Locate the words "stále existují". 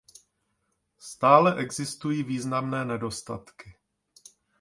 0.97-2.23